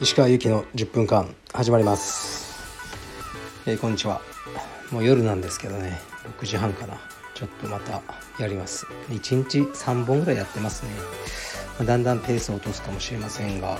[0.00, 2.56] 石川由紀の10分間始まります、
[3.66, 4.20] えー、こんにちは。
[4.92, 5.98] もう夜なんですけどね。
[6.38, 7.00] 6時半かな。
[7.34, 8.00] ちょっとまた
[8.38, 8.86] やります。
[9.08, 10.92] 1日3本ぐらいやってますね、
[11.78, 13.76] まあ、だんだんペースを落とすかもしれませんが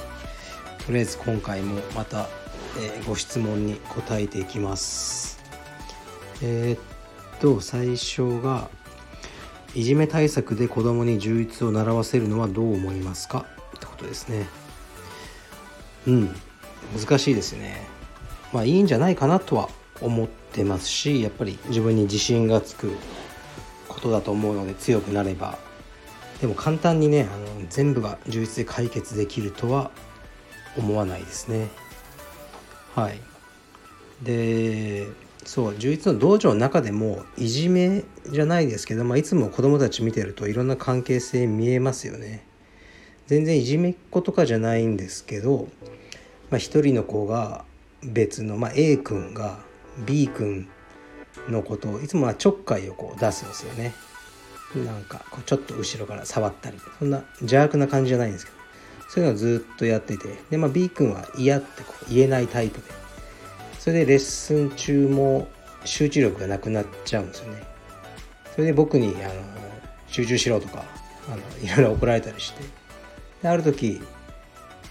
[0.84, 2.26] とりあえず今回もまた、
[2.80, 5.38] えー、ご質問に答えていきます。
[6.42, 8.68] えー、っと最初が
[9.74, 13.46] いじめ対策で子供に充実を習わせるのはどう思いますか？
[13.76, 14.48] ってことですね。
[16.06, 16.34] うん。
[16.98, 17.86] 難しいですね。
[18.52, 19.68] まあいいんじゃないかなとは
[20.00, 22.90] 思ってますしやっぱり自分に自信がつく
[23.86, 25.58] ことだと思うので強くなれば。
[26.40, 29.90] でも簡単にねあの全部が充実で解決できるとは
[30.76, 31.68] 思わないですね。
[32.94, 33.20] はい。
[34.22, 35.06] で
[35.50, 42.46] そう充実の道場の中でもいじめじゃないですけど、まあ、いつも子どもたち見てるといろんな関係性見えますよね。
[43.26, 45.66] 全然いじめっ子とかじゃないんですけど、
[46.50, 47.64] まあ、人の子が
[48.04, 49.58] 別の、まあ、A 君が
[50.06, 50.68] B 君
[51.48, 53.92] のことをいつもはちょっかいをこう出すんですよね。
[54.76, 58.58] なんかこうちょっと後ろから触ったりそんな邪悪な感じじゃないんですけど
[59.08, 63.09] そういうのをずっとやっててで、まあ、B 君は嫌ってこう言えないタイプで。
[63.80, 65.48] それでレッスン中も
[65.86, 67.62] 集中力がなくなっちゃうんですよね。
[68.54, 69.34] それで僕にあの
[70.06, 70.84] 集中しろとか
[71.28, 72.62] あの いろいろ怒られたりして。
[73.42, 74.02] である時、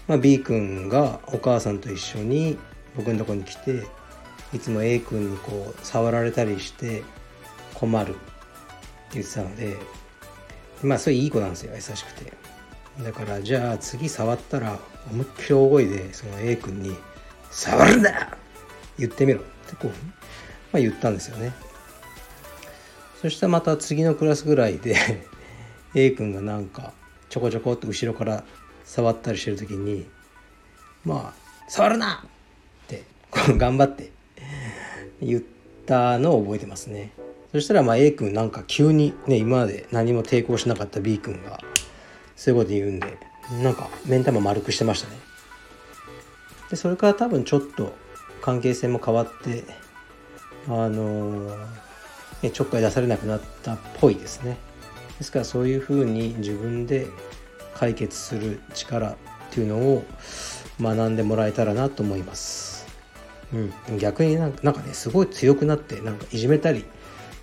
[0.08, 2.58] まあ、B 君がお母さんと一緒に
[2.96, 3.86] 僕のとこに来て
[4.52, 7.04] いつも A 君にこう触られたりして
[7.74, 8.10] 困る。
[8.10, 8.18] って
[9.14, 9.76] 言ってたので。
[10.82, 12.32] まあそれいい子なんですよ優しくて。
[13.04, 14.80] だからじゃあ次触ったら
[15.12, 16.96] 思いっきり大声でその A 君に
[17.52, 18.36] 「触るな!」
[18.98, 19.40] 言ってみろ。
[19.40, 19.90] ってこう、
[20.72, 21.52] まあ、言ったんですよね。
[23.20, 24.96] そしたらまた次のクラスぐらいで
[25.94, 26.92] A 君がなんか
[27.28, 28.44] ちょこちょこっと後ろから
[28.84, 30.06] 触ったりしてる時に
[31.04, 33.04] まあ「触るな!」って
[33.36, 34.10] 頑張って
[35.20, 35.42] 言っ
[35.84, 37.12] たのを覚えてますね。
[37.52, 41.60] そしたらまあ A 君なんか急にね今まで何も抵抗しなかった B 君が
[42.36, 43.18] そういうこと言うんで
[43.62, 45.18] なんか目ん玉丸くしてましたね。
[46.70, 47.92] でそれから多分ちょっと
[48.42, 49.64] 関係性も変わって
[50.68, 54.58] あのー、ちょっかい出されなくなったっぽいですね。
[55.18, 57.06] ですからそういうふうに自分で
[57.74, 59.16] 解決する力っ
[59.50, 60.04] ていうのを
[60.80, 62.86] 学んでもらえたらなと思います。
[63.52, 66.84] うん、逆になんかねすごい強くなってなんかいじめたり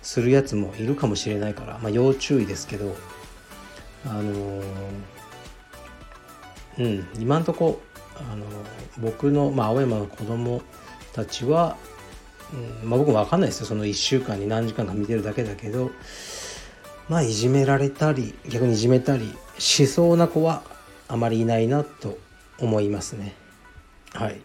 [0.00, 2.96] するやつもいるかもしれないから、まあ、要注意ですけど
[4.06, 4.62] あのー、
[6.78, 7.08] うん。
[7.20, 7.82] 今んとこ
[8.16, 8.46] あの
[8.98, 10.62] 僕の、まあ、青山の子供
[11.18, 11.76] たちは、
[12.52, 13.66] うんまあ、僕も分かんないですよ。
[13.66, 15.90] その1週間に何時間か見てるだけだけど
[17.08, 20.62] まあいじめられたり逆にいじめたりしそうな子は
[21.08, 22.18] あまりいないなと
[22.60, 23.34] 思いますね。
[24.12, 24.40] はい。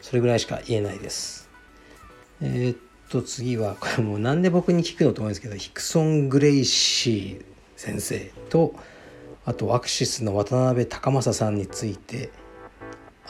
[0.00, 1.50] それぐらいしか言えないです。
[2.40, 7.44] えー、っと次はこれもうなんで僕に聞くのと思うんですけどヒクソン・グレイシー
[7.76, 8.74] 先生と
[9.44, 12.30] あとアクシスの渡辺隆正さんについて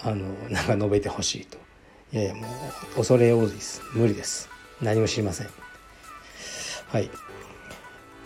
[0.02, 1.63] あのなんか述べてほしいと。
[2.14, 2.46] いやいやも
[2.92, 3.82] う恐れ多いです。
[3.92, 4.48] 無理です。
[4.80, 5.48] 何も知りません。
[6.86, 7.10] はい。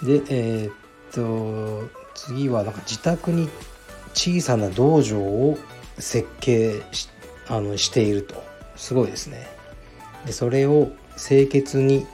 [0.03, 0.75] でえー、っ
[1.11, 3.49] と次はなんか自宅に
[4.13, 5.57] 小さな道場を
[5.99, 7.09] 設計し
[7.49, 8.45] あのしていると。
[8.77, 9.49] すごいですね。
[10.27, 12.07] でそれを清潔に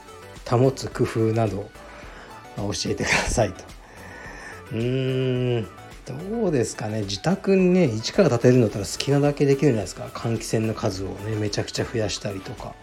[0.48, 1.68] 保つ工夫など
[2.56, 3.64] 教えてくださいと。
[4.70, 5.68] うーん。
[6.06, 12.74] どうですかね自宅にね一から建てるんだったら好きなだけできるじゃないですか換気扇の数をねめちゃくちゃ増やしたりとか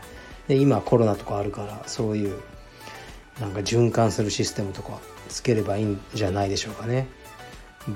[0.47, 2.41] で今コロナとかあるからそういう
[3.39, 4.99] なんか循環するシステムとか
[5.29, 7.07] つければいいんじゃないでしょうかね。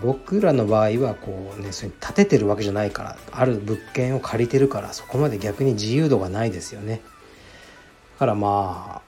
[0.02, 7.02] 僕らの場合はこうねそれ建ててるわけじゃないからある物件を借りてるからそこまで逆に自由度がないですよね。
[8.16, 9.02] だからま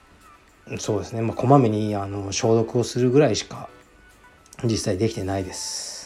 [0.71, 3.69] あそうですねまあこまめにあの消毒をするぐらいしか
[4.63, 5.96] 実際できてないです。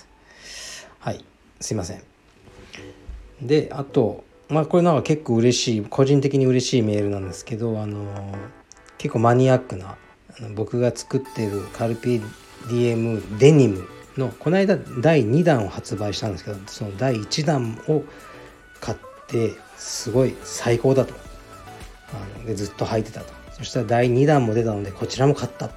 [1.01, 1.25] はい。
[1.59, 2.03] すいません。
[3.41, 8.05] であとまあこれなんか結構嬉しい個人的に嬉しいメールなんですけどあの
[8.99, 9.97] 結構マニアックな
[10.53, 18.03] 僕が作ってるカルピディエムデニムのこの間第2弾を発売したんですけどその第1弾を
[18.79, 21.13] 買ってすごい最高だと。
[22.13, 23.33] あのでずっと履いてたと。
[23.53, 25.71] そしたら第2弾も出たのでこちらも買った。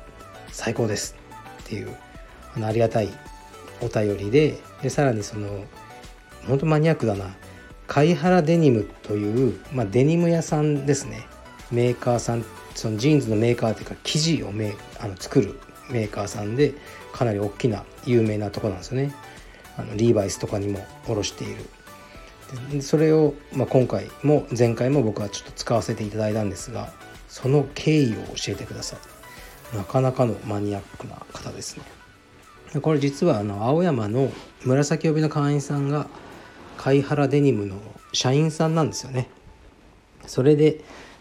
[0.51, 1.17] 最高です
[1.63, 1.97] っていう
[2.55, 3.09] あのありがたい
[3.81, 5.65] お便りででさらにその
[6.47, 7.35] 本当マニアックだな。
[7.87, 11.27] 貝原デニムという、まあ、デニム屋さんですね。
[11.71, 12.45] メーカーさん
[12.75, 15.59] そのジーンズのメーカーというか生地をめあの作る
[15.91, 16.75] メーカーさんで
[17.13, 19.15] かなり大きな有名なとこなんですよね。
[19.77, 22.83] あのリーバイスとかにも卸している。
[22.83, 26.93] それを、まあ、今回も前回も僕はちょっと使わせていただいたんですが
[27.29, 28.97] その経緯を教えてくださ
[29.73, 29.77] い。
[29.77, 31.85] なかなかのマニアックな方ですね。
[32.81, 34.33] これ実はあの青山の
[34.65, 36.09] 紫帯の会員さんが
[36.77, 37.77] 貝原デニムの
[38.13, 39.29] 社員さんなんですよね。
[40.27, 40.81] それで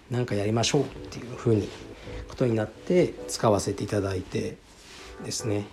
[0.09, 1.67] 何かやりましょうっていうふうに
[2.27, 4.57] ことになって使わせていただいて
[5.23, 5.65] ですね。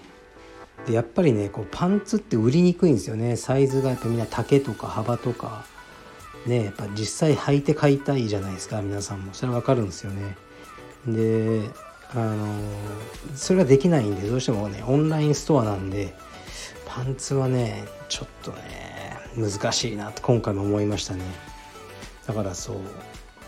[0.87, 3.37] でやっぱりねこうパンツって売りにくいんですよね。
[3.37, 5.65] サイズがやっぱみんな丈とか幅とか。
[6.47, 9.35] ねやっぱ実際履いて買いたいじゃないですか皆さんも。
[9.35, 10.37] それはわかるんですよね。
[11.07, 11.69] で
[12.15, 12.61] あの
[13.35, 16.15] それができないんでどうしてもねオンラインストアなんで
[16.87, 21.23] パンツはねちょっとね難しいなと今回も思いましたね。
[22.27, 22.77] だからそう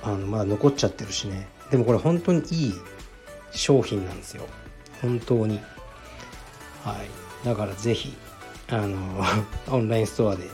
[0.03, 1.49] あのまだ残っちゃってるしね。
[1.71, 2.75] でもこれ本当にいい
[3.51, 4.45] 商品なんですよ。
[5.01, 5.61] 本当に。
[6.85, 7.47] はい。
[7.47, 8.15] だから是非
[8.69, 9.25] あの
[9.71, 10.49] オンラインストアで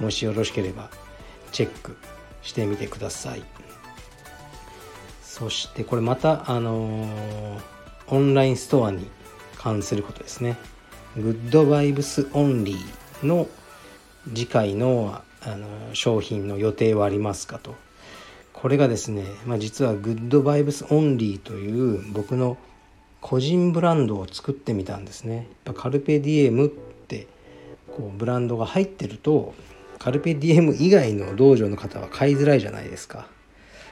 [0.00, 0.90] もしよろしければ
[1.52, 1.96] チェック
[2.42, 3.44] してみてください。
[5.38, 7.06] そしてこれまたあの
[8.08, 9.06] オンラインストアに
[9.56, 10.56] 関することですね
[11.16, 13.46] Good Vibes Only の
[14.28, 17.76] 次回のあの商品の予定はありますかと
[18.52, 22.56] これがですね、まあ、実は Good Vibes Only という僕の
[23.20, 25.36] 個人ブランドを作ってみたんですね。
[25.36, 27.28] やっぱカルペディエムって
[27.86, 29.54] こうブランドが入ってると
[30.00, 33.28] カルペディエム以外の道場の方は買いづらいじゃないですか。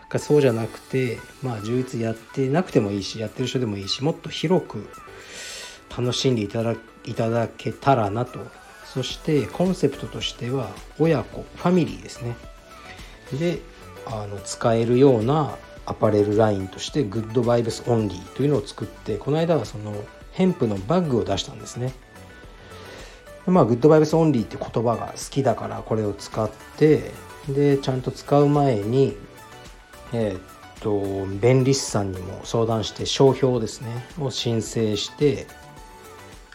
[0.09, 4.89] かそうじゃなくてまあ柔術やってなくてもいいしやってる人でもいいしもっと広く
[5.97, 6.75] 楽しんでいただ
[7.05, 8.41] いただけたらなと。
[8.97, 12.35] そしてコンセプトとしては親子ファミリーですね。
[13.39, 13.59] で
[14.07, 19.95] あの使えるようなアパレルラインとしてグッドバイブスオンリーというのを作ってこの間はその
[20.33, 21.93] ヘンプのバッグを出したんですね。
[23.47, 27.13] まあグッドバイブスオンリーって言葉が好きだからこれを使って
[27.49, 29.15] でちゃんと使う前に
[30.13, 30.41] えー、っ
[30.81, 35.47] と弁理士さんにも相談して商標ですねを申請して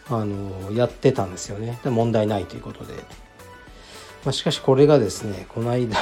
[0.08, 1.78] あのやってたんですよね。
[1.84, 2.94] で問題ないということで、
[4.24, 5.96] まあ、しかしこれがですねこの間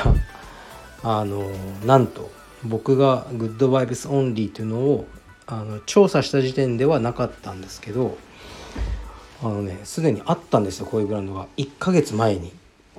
[1.02, 1.50] あの
[1.85, 2.31] なんと
[2.64, 5.06] 僕が Good Vibes Only というのを
[5.46, 8.17] あの調査した時点ではなかったんですけど
[9.43, 11.46] あのねすでにあったんですよこういうブランドが。
[11.56, 12.53] 1ヶ月前に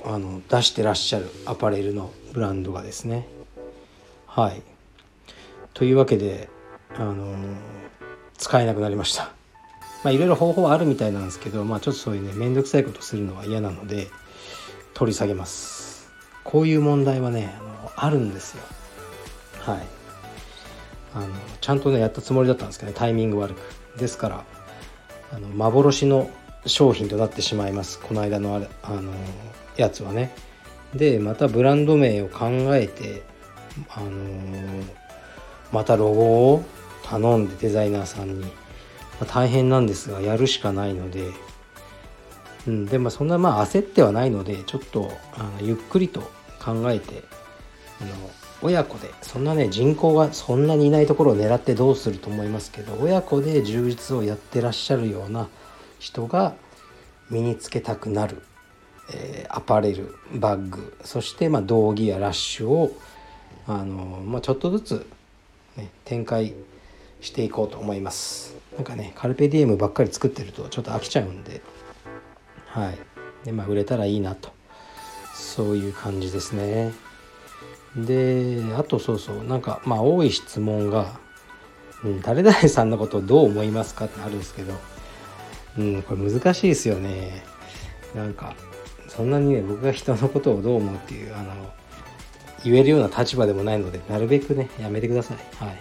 [0.04, 3.28] あの出してらっしゃるアパレルのブランドがですね。
[4.34, 4.62] はい。
[5.74, 6.48] というわけで
[6.96, 7.36] あの
[8.38, 9.34] 使えなくなりました。
[10.06, 14.08] まあいろいろ方法はあるみたいなんですけどまあちょっとそういうね面倒くさいことするのは嫌なので
[14.94, 16.10] 取り下げます。
[16.46, 17.54] こういう問題はね
[17.98, 18.64] あるんですよ。
[19.60, 19.86] はい。
[21.14, 21.28] あの
[21.60, 24.00] ちゃんとねやったつもりだったんですけどねタイミング悪く。
[24.00, 24.46] ですから
[25.34, 26.30] あの幻の
[26.66, 28.00] 商品となってしまいます。
[28.00, 29.12] この間のあれあの
[29.76, 30.34] やつはね。
[30.96, 32.48] でまたブランド名を考
[32.78, 33.30] えて
[33.90, 34.10] あの
[35.72, 36.64] またロゴを
[37.04, 38.50] 頼んでデザイナーさんに、ま
[39.22, 41.30] あ、大変なんですがやるしかないので、
[42.68, 46.22] うん、でもそんなまあ焦ってはないのでちょっとあのゆっくりと
[46.64, 47.24] 考えて
[48.02, 48.12] あの
[48.62, 55.48] 親子でそんなね人口がそんなにいないところを狙ってどうすると思いますけど親子で充実をやってらっしゃるような
[56.00, 56.54] 人が
[57.30, 58.44] 身につけたくなる、
[59.14, 62.92] えー、アパレルバッグそしてまあ道着やラッシュを
[63.68, 65.08] あの、まあ、ちょっとずつ、
[65.78, 66.54] ね、展開
[67.22, 68.56] していこうと思います。
[68.76, 71.62] なんかねカルペディエムばっかり作ってるとちょっと飽きちゃうんで。
[72.68, 72.98] はい。
[73.46, 74.52] でまあ売れたらいいなと。
[75.34, 76.94] そういう感じですね。
[77.96, 79.44] であとそうそう。
[79.44, 81.20] なんかまあ多い質問が
[82.04, 84.74] 「うん、誰々さんのことをどう思いますか?」ってあるんですけど。
[85.78, 87.44] うんこれ難しいですよね。
[88.14, 88.56] なんか
[89.08, 91.54] そんなにね僕が人のことをどう思うっていうあの
[92.64, 95.38] 言えるような立場でもないのでなるべくねやめてください。
[95.64, 95.72] は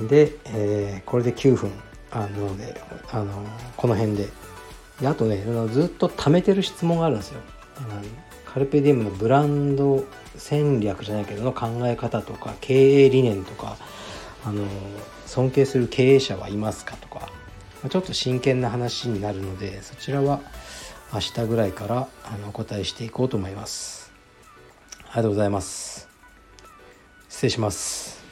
[0.00, 0.06] い。
[0.08, 1.70] で、えー、これで9分。
[2.10, 2.78] あので
[3.10, 3.32] あの
[3.76, 4.28] この辺で。
[5.00, 5.42] であとね
[5.72, 7.40] ずっと貯めてる質問があるんですよ。
[8.44, 10.04] カルペディウムのブランド
[10.36, 13.78] 戦略じゃないけどの考え方とか経営理念とか
[14.44, 14.66] あの
[15.26, 17.30] 尊敬する経営者はいますかとか
[17.88, 20.40] ちょっと真剣な話になるのでそちらは
[21.12, 24.01] 明日ぐらいからあのお答えしていこうと思います。
[25.14, 26.08] ありがとうございます。
[27.28, 28.22] 失礼します。